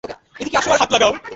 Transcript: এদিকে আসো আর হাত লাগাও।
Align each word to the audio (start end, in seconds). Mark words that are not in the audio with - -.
এদিকে 0.41 0.57
আসো 0.59 0.69
আর 0.73 0.79
হাত 0.81 0.89
লাগাও। 0.93 1.13